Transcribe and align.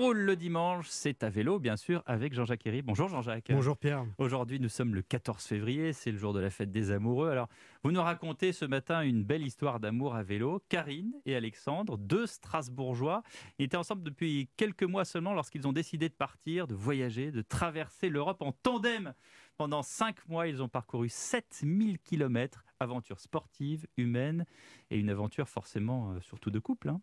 roule 0.00 0.20
le 0.20 0.34
dimanche, 0.34 0.86
c'est 0.88 1.22
à 1.22 1.28
vélo, 1.28 1.58
bien 1.58 1.76
sûr, 1.76 2.02
avec 2.06 2.32
Jean-Jacques 2.32 2.66
Herry. 2.66 2.80
Bonjour 2.80 3.06
Jean-Jacques. 3.10 3.50
Bonjour 3.50 3.76
Pierre. 3.76 4.06
Aujourd'hui, 4.16 4.58
nous 4.58 4.70
sommes 4.70 4.94
le 4.94 5.02
14 5.02 5.44
février, 5.44 5.92
c'est 5.92 6.10
le 6.10 6.16
jour 6.16 6.32
de 6.32 6.40
la 6.40 6.48
fête 6.48 6.70
des 6.70 6.90
amoureux. 6.90 7.28
Alors, 7.28 7.48
vous 7.84 7.92
nous 7.92 8.00
racontez 8.00 8.52
ce 8.52 8.64
matin 8.64 9.02
une 9.02 9.22
belle 9.24 9.46
histoire 9.46 9.78
d'amour 9.78 10.14
à 10.14 10.22
vélo. 10.22 10.62
Karine 10.70 11.12
et 11.26 11.36
Alexandre, 11.36 11.98
deux 11.98 12.26
Strasbourgeois, 12.26 13.22
étaient 13.58 13.76
ensemble 13.76 14.02
depuis 14.02 14.48
quelques 14.56 14.84
mois 14.84 15.04
seulement 15.04 15.34
lorsqu'ils 15.34 15.68
ont 15.68 15.72
décidé 15.74 16.08
de 16.08 16.14
partir, 16.14 16.66
de 16.66 16.74
voyager, 16.74 17.30
de 17.30 17.42
traverser 17.42 18.08
l'Europe 18.08 18.40
en 18.40 18.52
tandem. 18.52 19.12
Pendant 19.58 19.82
cinq 19.82 20.26
mois, 20.26 20.48
ils 20.48 20.62
ont 20.62 20.68
parcouru 20.68 21.10
7000 21.10 21.98
km, 21.98 22.64
aventure 22.80 23.20
sportive, 23.20 23.86
humaine 23.98 24.46
et 24.90 24.96
une 24.96 25.10
aventure 25.10 25.50
forcément 25.50 26.12
euh, 26.12 26.20
surtout 26.22 26.50
de 26.50 26.58
couple. 26.58 26.88
hein. 26.88 27.02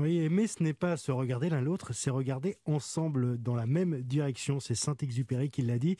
Oui, 0.00 0.18
aimer, 0.18 0.46
ce 0.46 0.62
n'est 0.62 0.74
pas 0.74 0.96
se 0.96 1.10
regarder 1.10 1.48
l'un 1.48 1.60
l'autre, 1.60 1.92
c'est 1.92 2.10
regarder 2.10 2.56
ensemble 2.66 3.36
dans 3.36 3.56
la 3.56 3.66
même 3.66 4.00
direction. 4.02 4.60
C'est 4.60 4.76
Saint-Exupéry 4.76 5.50
qui 5.50 5.62
l'a 5.62 5.80
dit. 5.80 5.96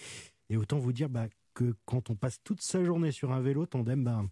Et 0.51 0.57
autant 0.57 0.79
vous 0.79 0.93
dire 0.93 1.09
bah, 1.09 1.27
que 1.53 1.75
quand 1.85 2.09
on 2.09 2.15
passe 2.15 2.41
toute 2.45 2.61
sa 2.61 2.85
journée 2.85 3.11
sur 3.11 3.33
un 3.33 3.41
vélo 3.41 3.67
tandem, 3.67 4.05
bah, 4.05 4.23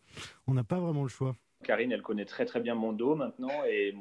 on 0.46 0.54
n'a 0.54 0.62
pas 0.62 0.78
vraiment 0.78 1.02
le 1.02 1.08
choix. 1.08 1.34
Karine, 1.66 1.90
elle 1.92 2.02
connaît 2.02 2.24
très 2.24 2.44
très 2.46 2.60
bien 2.60 2.74
mon 2.76 2.92
dos 2.92 3.16
maintenant 3.16 3.64
et 3.68 3.94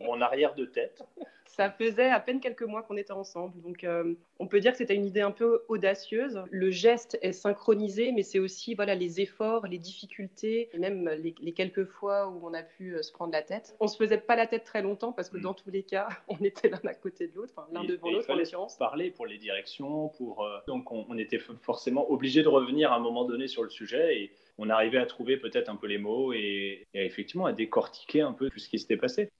mon 0.00 0.20
arrière 0.20 0.54
de 0.54 0.66
tête. 0.66 1.02
Ça 1.46 1.70
faisait 1.70 2.10
à 2.10 2.20
peine 2.20 2.40
quelques 2.40 2.64
mois 2.64 2.82
qu'on 2.82 2.98
était 2.98 3.12
ensemble, 3.14 3.58
donc 3.62 3.82
euh, 3.84 4.14
on 4.38 4.46
peut 4.46 4.60
dire 4.60 4.72
que 4.72 4.78
c'était 4.78 4.94
une 4.94 5.06
idée 5.06 5.22
un 5.22 5.30
peu 5.30 5.62
audacieuse. 5.68 6.42
Le 6.50 6.70
geste 6.70 7.18
est 7.22 7.32
synchronisé, 7.32 8.12
mais 8.12 8.22
c'est 8.22 8.38
aussi 8.38 8.74
voilà 8.74 8.94
les 8.94 9.22
efforts, 9.22 9.66
les 9.66 9.78
difficultés, 9.78 10.68
même 10.78 11.08
les, 11.08 11.34
les 11.40 11.52
quelques 11.52 11.86
fois 11.86 12.28
où 12.28 12.46
on 12.46 12.52
a 12.52 12.62
pu 12.62 12.94
euh, 12.94 13.02
se 13.02 13.10
prendre 13.10 13.32
la 13.32 13.40
tête. 13.42 13.74
On 13.80 13.86
se 13.88 13.96
faisait 13.96 14.18
pas 14.18 14.36
la 14.36 14.46
tête 14.46 14.64
très 14.64 14.82
longtemps 14.82 15.12
parce 15.12 15.30
que 15.30 15.38
Mm. 15.38 15.42
dans 15.42 15.54
tous 15.54 15.70
les 15.70 15.82
cas, 15.82 16.08
on 16.28 16.36
était 16.44 16.68
l'un 16.68 16.80
à 16.84 16.94
côté 16.94 17.28
de 17.28 17.34
l'autre, 17.34 17.54
enfin 17.56 17.66
l'un 17.72 17.84
devant 17.84 18.10
l'autre 18.10 18.28
en 18.28 18.34
l'occurrence. 18.34 18.76
parler 18.76 19.10
pour 19.10 19.24
les 19.24 19.38
directions, 19.38 20.08
pour 20.18 20.44
euh, 20.44 20.58
donc 20.66 20.92
on, 20.92 21.06
on 21.08 21.16
était 21.16 21.40
forcément 21.62 22.10
obligé 22.10 22.42
de 22.42 22.48
revenir 22.48 22.92
à 22.92 22.96
un 22.96 23.00
moment 23.00 23.24
donné 23.24 23.46
sur 23.48 23.62
le 23.62 23.70
sujet 23.70 24.20
et 24.20 24.32
on 24.58 24.70
arrivait 24.70 24.98
à 24.98 25.06
trouver 25.06 25.36
peut-être 25.36 25.68
un 25.68 25.76
peu 25.76 25.86
les 25.86 25.98
mots 25.98 26.32
et, 26.32 26.86
et 26.94 27.04
effectivement 27.04 27.46
à 27.46 27.52
décortiquer 27.52 28.22
un 28.22 28.32
peu 28.32 28.48
tout 28.50 28.58
ce 28.58 28.68
qui 28.68 28.78
s'était 28.78 28.96
passé. 28.96 29.30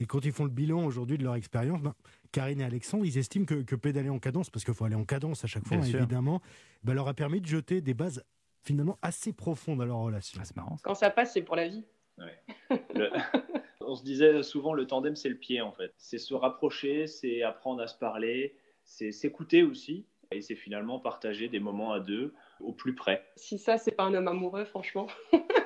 Et 0.00 0.06
quand 0.06 0.24
ils 0.24 0.32
font 0.32 0.44
le 0.44 0.50
bilan 0.50 0.84
aujourd'hui 0.84 1.16
de 1.18 1.22
leur 1.22 1.36
expérience, 1.36 1.80
ben, 1.80 1.94
Karine 2.32 2.60
et 2.60 2.64
Alexandre, 2.64 3.04
ils 3.04 3.18
estiment 3.18 3.44
que, 3.44 3.62
que 3.62 3.76
pédaler 3.76 4.08
en 4.08 4.18
cadence, 4.18 4.50
parce 4.50 4.64
qu'il 4.64 4.74
faut 4.74 4.84
aller 4.84 4.96
en 4.96 5.04
cadence 5.04 5.44
à 5.44 5.46
chaque 5.46 5.66
fois, 5.66 5.76
évidemment, 5.76 6.40
ben, 6.82 6.94
leur 6.94 7.06
a 7.08 7.14
permis 7.14 7.40
de 7.40 7.46
jeter 7.46 7.80
des 7.80 7.94
bases 7.94 8.24
finalement 8.62 8.98
assez 9.02 9.32
profondes 9.32 9.80
à 9.82 9.84
leur 9.84 9.98
relation. 9.98 10.38
Ah, 10.40 10.44
c'est 10.44 10.56
marrant. 10.56 10.76
ça. 10.76 10.82
Quand 10.84 10.94
ça 10.94 11.10
passe, 11.10 11.32
c'est 11.34 11.42
pour 11.42 11.56
la 11.56 11.68
vie. 11.68 11.84
Le- 12.18 13.10
on 13.80 13.94
se 13.96 14.04
disait 14.04 14.42
souvent 14.42 14.74
le 14.74 14.86
tandem 14.86 15.16
c'est 15.16 15.28
le 15.28 15.36
pied 15.36 15.60
en 15.60 15.72
fait. 15.72 15.92
C'est 15.96 16.18
se 16.18 16.34
rapprocher, 16.34 17.06
c'est 17.06 17.42
apprendre 17.42 17.82
à 17.82 17.86
se 17.86 17.98
parler, 17.98 18.54
c'est 18.84 19.12
s'écouter 19.12 19.62
aussi 19.62 20.06
et 20.34 20.40
c'est 20.42 20.54
finalement 20.54 20.98
partager 20.98 21.48
des 21.48 21.60
moments 21.60 21.92
à 21.92 22.00
deux 22.00 22.34
au 22.60 22.72
plus 22.72 22.94
près. 22.94 23.24
Si 23.36 23.58
ça, 23.58 23.78
c'est 23.78 23.92
pas 23.92 24.04
un 24.04 24.14
homme 24.14 24.28
amoureux, 24.28 24.64
franchement. 24.64 25.06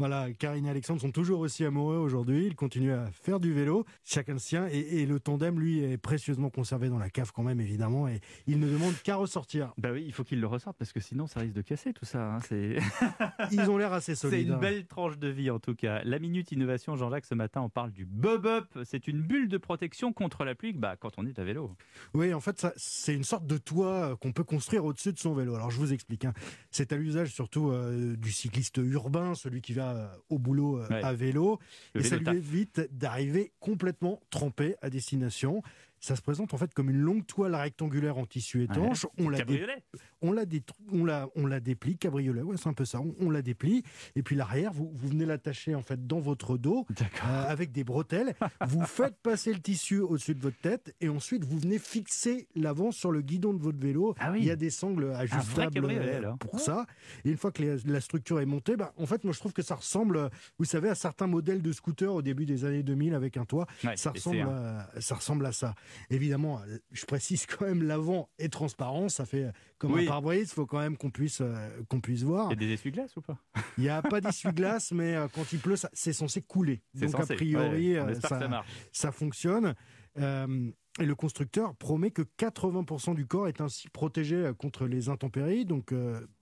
Voilà, 0.00 0.32
Karine 0.32 0.64
et 0.66 0.70
Alexandre 0.70 1.00
sont 1.00 1.10
toujours 1.10 1.40
aussi 1.40 1.64
amoureux 1.64 1.96
aujourd'hui. 1.96 2.46
Ils 2.46 2.54
continuent 2.54 2.92
à 2.92 3.10
faire 3.10 3.40
du 3.40 3.52
vélo, 3.52 3.84
chacun 4.04 4.34
le 4.34 4.38
sien. 4.38 4.68
Et, 4.70 5.00
et 5.02 5.06
le 5.06 5.18
tandem, 5.18 5.58
lui, 5.58 5.80
est 5.82 5.98
précieusement 5.98 6.50
conservé 6.50 6.88
dans 6.88 7.00
la 7.00 7.10
cave 7.10 7.32
quand 7.34 7.42
même, 7.42 7.60
évidemment. 7.60 8.06
Et 8.06 8.20
il 8.46 8.60
ne 8.60 8.68
demande 8.70 8.94
qu'à 9.02 9.16
ressortir. 9.16 9.72
Bah 9.76 9.88
oui, 9.92 10.04
il 10.06 10.12
faut 10.12 10.22
qu'ils 10.22 10.38
le 10.40 10.46
ressortent 10.46 10.78
parce 10.78 10.92
que 10.92 11.00
sinon 11.00 11.26
ça 11.26 11.40
risque 11.40 11.54
de 11.54 11.62
casser 11.62 11.92
tout 11.92 12.04
ça. 12.04 12.34
hein. 12.34 12.38
C'est 12.48 12.78
Ils 13.50 13.68
ont 13.68 13.76
l'air 13.76 13.92
assez 13.92 14.14
c'est 14.14 14.30
solides. 14.30 14.46
une 14.46 14.52
hein. 14.54 14.58
belle 14.58 14.86
tranche 14.86 15.18
de 15.18 15.26
vie 15.26 15.50
en 15.50 15.58
tout 15.58 15.74
cas. 15.74 16.00
La 16.04 16.20
Minute 16.20 16.52
Innovation, 16.52 16.94
Jean-Jacques, 16.94 17.26
ce 17.26 17.34
matin, 17.34 17.60
on 17.62 17.68
parle 17.68 17.90
du 17.90 18.04
Bob-Up. 18.04 18.66
C'est 18.84 19.08
une 19.08 19.20
bulle 19.20 19.48
de 19.48 19.58
protection 19.58 20.12
contre 20.12 20.44
la 20.44 20.54
pluie 20.54 20.74
bah, 20.74 20.94
quand 20.94 21.10
on 21.18 21.26
est 21.26 21.40
à 21.40 21.44
vélo. 21.44 21.74
Oui, 22.14 22.32
en 22.32 22.40
fait, 22.40 22.60
ça- 22.60 22.72
c'est 22.76 23.14
une 23.16 23.24
sorte 23.24 23.48
de 23.48 23.58
toit 23.58 24.16
qu'on 24.20 24.30
peut 24.30 24.44
construire 24.44 24.84
au-dessus 24.84 25.12
de 25.12 25.18
son 25.18 25.34
vélo. 25.34 25.56
Alors, 25.56 25.72
je 25.72 25.78
vous 25.78 25.92
explique. 25.92 26.24
hein. 26.24 26.34
C'est 26.70 26.92
à 26.92 26.96
l'usage 26.96 27.32
surtout 27.34 27.70
euh, 27.70 28.14
du 28.16 28.30
cycliste 28.30 28.76
urbain, 28.80 29.34
celui 29.34 29.60
qui 29.60 29.72
va 29.72 29.87
euh, 29.94 30.06
au 30.28 30.38
boulot 30.38 30.78
euh, 30.78 30.86
Ouais. 30.88 31.02
à 31.02 31.12
vélo. 31.12 31.58
Le 31.94 32.00
et 32.00 32.04
ça 32.04 32.16
vélo 32.16 32.18
lui 32.18 32.24
taf. 32.24 32.34
évite 32.36 32.88
d'arriver 32.96 33.52
complètement 33.60 34.20
trempé 34.30 34.76
à 34.82 34.90
destination. 34.90 35.62
Ça 36.00 36.14
se 36.16 36.22
présente 36.22 36.54
en 36.54 36.58
fait 36.58 36.72
comme 36.74 36.90
une 36.90 37.00
longue 37.00 37.26
toile 37.26 37.54
rectangulaire 37.54 38.18
en 38.18 38.26
tissu 38.26 38.62
étanche. 38.62 39.06
on, 39.18 39.28
la 39.28 39.38
dé- 39.38 39.44
Cabriolet. 39.44 39.82
on, 40.22 40.32
la 40.32 40.44
dé- 40.46 40.62
on, 40.92 41.04
la, 41.04 41.28
on 41.34 41.46
la 41.46 41.60
déplie, 41.60 41.96
cabriolet, 41.96 42.42
ouais, 42.42 42.56
c'est 42.56 42.68
un 42.68 42.72
peu 42.72 42.84
ça. 42.84 43.00
On, 43.00 43.14
on 43.20 43.30
la 43.30 43.42
déplie. 43.42 43.82
Et 44.16 44.22
puis 44.22 44.36
l'arrière, 44.36 44.72
vous, 44.72 44.90
vous 44.94 45.08
venez 45.08 45.26
l'attacher 45.26 45.74
en 45.74 45.82
fait 45.82 46.06
dans 46.06 46.20
votre 46.20 46.56
dos 46.56 46.86
euh, 47.00 47.44
avec 47.48 47.72
des 47.72 47.84
bretelles. 47.84 48.34
vous 48.66 48.84
faites 48.86 49.16
passer 49.22 49.52
le 49.52 49.60
tissu 49.60 50.00
au-dessus 50.00 50.34
de 50.34 50.40
votre 50.40 50.58
tête 50.60 50.94
et 51.00 51.08
ensuite 51.08 51.44
vous 51.44 51.58
venez 51.58 51.78
fixer 51.78 52.46
l'avant 52.54 52.90
sur 52.92 53.10
le 53.10 53.20
guidon 53.20 53.52
de 53.52 53.62
votre 53.62 53.78
vélo. 53.78 54.14
Ah 54.18 54.30
oui. 54.32 54.38
Il 54.40 54.46
y 54.46 54.50
a 54.50 54.56
des 54.56 54.70
sangles 54.70 55.12
ajustables 55.14 55.84
euh, 55.90 56.32
pour 56.36 56.60
ça. 56.60 56.86
Et 57.24 57.30
une 57.30 57.36
fois 57.36 57.50
que 57.50 57.62
les- 57.62 57.78
la 57.86 58.00
structure 58.00 58.40
est 58.40 58.46
montée, 58.46 58.76
bah, 58.76 58.92
en 58.96 59.06
fait, 59.06 59.24
moi 59.24 59.32
je 59.32 59.38
trouve 59.40 59.52
que 59.52 59.62
ça 59.62 59.74
ressemble, 59.74 60.30
vous 60.58 60.64
savez, 60.64 60.88
à 60.88 60.94
certains 60.94 61.26
modèles 61.26 61.60
de 61.62 61.72
scooters 61.72 62.14
au 62.14 62.22
début 62.22 62.46
des 62.46 62.64
années 62.64 62.82
2000 62.82 63.14
avec 63.14 63.36
un 63.36 63.44
toit. 63.44 63.66
Ouais, 63.84 63.96
Ça 63.96 64.12
et 64.14 64.18
c'est 64.20 64.30
ressemble, 64.30 64.48
un- 64.48 64.78
à, 64.94 65.00
ça 65.00 65.14
ressemble 65.16 65.46
à 65.46 65.52
ça. 65.52 65.74
Évidemment, 66.10 66.60
je 66.92 67.04
précise 67.06 67.46
quand 67.46 67.66
même, 67.66 67.82
l'avant 67.82 68.28
est 68.38 68.52
transparent. 68.52 69.08
Ça 69.08 69.24
fait 69.26 69.50
comme 69.78 69.92
Oui. 69.92 70.04
un 70.04 70.08
pare-brise. 70.08 70.48
Il 70.50 70.54
faut 70.54 70.66
quand 70.66 70.78
même 70.80 70.96
qu'on 70.96 71.10
puisse, 71.10 71.40
euh, 71.40 71.54
qu'on 71.88 72.00
puisse 72.00 72.22
voir. 72.22 72.48
Il 72.52 72.60
y 72.60 72.64
a 72.64 72.68
des 72.68 72.72
essuie-glaces 72.74 73.16
ou 73.16 73.20
pas? 73.22 73.38
Il 73.76 73.82
n'y 73.84 73.88
a 73.90 74.02
pas 74.02 74.20
d'essuie-glace, 74.20 74.92
mais 74.92 75.14
euh, 75.14 75.28
quand 75.32 75.52
il 75.52 75.58
pleut, 75.60 75.76
c'est 75.92 76.12
censé 76.12 76.42
couler. 76.42 76.82
Donc 76.94 77.10
censé. 77.10 77.32
a 77.32 77.36
priori, 77.36 77.92
Ouais, 77.94 77.98
euh, 78.00 78.14
ça, 78.20 78.28
ça 78.40 78.48
marche. 78.48 78.68
ça 78.92 79.12
fonctionne. 79.12 79.74
Euh, 80.18 80.70
et 81.00 81.04
le 81.06 81.14
constructeur 81.14 81.76
promet 81.76 82.10
que 82.10 82.22
80% 82.22 83.14
du 83.14 83.24
corps 83.26 83.46
est 83.46 83.60
ainsi 83.60 83.88
protégé 83.88 84.50
contre 84.58 84.86
les 84.86 85.08
intempéries. 85.08 85.64
Donc 85.64 85.94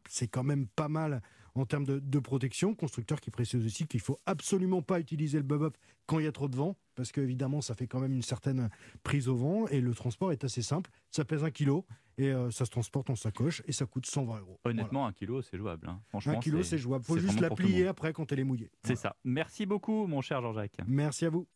c'est 0.09 0.29
quand 0.29 0.45
même 0.45 0.67
pas 0.69 0.89
mal 0.89 1.21
en 1.59 1.67
termes 1.67 1.85
de, 1.85 1.99
de 1.99 2.19
protection. 2.19 2.75
Constructeur 2.75 3.21
qui 3.21 3.31
précise 3.31 3.65
aussi 3.65 3.87
qu'il 3.87 4.01
faut 4.01 4.19
absolument 4.27 4.83
pas 4.83 5.01
utiliser 5.01 5.39
le 5.39 5.45
bub-up 5.45 5.77
quand 6.07 6.19
il 6.19 6.25
y 6.25 6.29
a 6.29 6.33
trop 6.33 6.49
de 6.49 6.57
vent, 6.57 6.77
parce 6.95 7.11
qu'évidemment 7.13 7.61
ça 7.61 7.75
fait 7.75 7.87
quand 7.87 7.99
même 8.01 8.13
une 8.13 8.23
certaine 8.23 8.71
prise 9.03 9.29
au 9.29 9.37
vent. 9.37 9.67
Et 9.69 9.81
le 9.81 9.95
transport 9.95 10.33
est 10.33 10.45
assez 10.45 10.63
simple. 10.63 10.91
Ça 11.11 11.25
pèse 11.25 11.43
un 11.45 11.51
kilo 11.51 11.85
et 12.19 12.31
euh, 12.33 12.51
ça 12.51 12.65
se 12.65 12.71
transporte 12.71 13.11
en 13.11 13.17
sacoche 13.17 13.63
et 13.67 13.73
ça 13.73 13.85
coûte 13.87 14.07
120 14.07 14.39
euros. 14.41 14.59
Honnêtement, 14.65 15.07
un 15.07 15.13
kilo, 15.13 15.43
c'est 15.43 15.57
jouable. 15.59 15.89
hein. 15.89 16.01
Franchement, 16.09 16.35
un 16.35 16.41
kilo 16.41 16.63
c'est 16.63 16.79
jouable. 16.79 17.05
Faut 17.05 17.15
c'est 17.17 17.21
juste 17.23 17.41
la 17.41 17.51
plier 17.51 17.87
après 17.89 18.13
quand 18.13 18.31
elle 18.33 18.41
est 18.41 18.45
mouillée. 18.45 18.71
C'est 18.85 18.95
Voilà. 18.95 19.01
ça. 19.01 19.17
Merci 19.25 19.67
beaucoup, 19.67 20.07
mon 20.07 20.21
cher 20.21 20.41
Jean-Jacques. 20.43 20.79
Merci 20.87 21.27
à 21.27 21.31
vous. 21.31 21.47